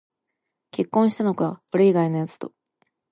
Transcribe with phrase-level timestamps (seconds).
[0.71, 2.55] 結婚したのか、俺以外のやつと